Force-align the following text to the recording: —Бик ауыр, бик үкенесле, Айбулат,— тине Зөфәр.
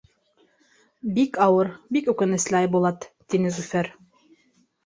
—Бик 1.17 1.37
ауыр, 1.47 1.69
бик 1.97 2.09
үкенесле, 2.15 2.57
Айбулат,— 2.63 3.07
тине 3.29 3.53
Зөфәр. 3.59 3.93